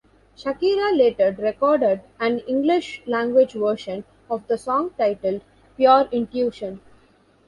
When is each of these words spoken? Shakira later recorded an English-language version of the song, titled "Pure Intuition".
Shakira 0.35 0.97
later 0.97 1.35
recorded 1.37 2.01
an 2.19 2.39
English-language 2.47 3.53
version 3.53 4.03
of 4.31 4.41
the 4.47 4.57
song, 4.57 4.89
titled 4.97 5.41
"Pure 5.77 6.07
Intuition". 6.11 6.81